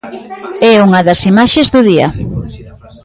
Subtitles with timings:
[0.71, 2.07] É unha das imaxes do día.